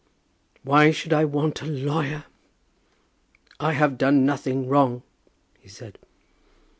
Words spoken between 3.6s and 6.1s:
have done nothing wrong," he said.